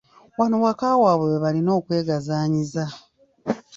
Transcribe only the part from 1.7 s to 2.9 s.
okwegazaanyiza.